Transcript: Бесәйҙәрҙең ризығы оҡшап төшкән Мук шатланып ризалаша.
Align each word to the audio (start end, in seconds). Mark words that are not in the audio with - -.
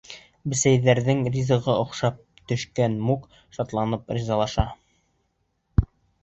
Бесәйҙәрҙең 0.51 1.19
ризығы 1.35 1.75
оҡшап 1.81 2.17
төшкән 2.53 2.97
Мук 3.11 3.29
шатланып 3.59 4.11
ризалаша. 4.19 4.67